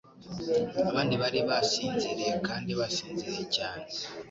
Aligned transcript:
abandi 0.89 1.15
bari 1.21 1.39
basinziriye 1.49 2.33
kandi 2.47 2.71
basinziriye 2.79 3.43
cyane 3.55 3.85